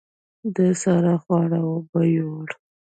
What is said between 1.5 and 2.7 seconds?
اوبو يوړه.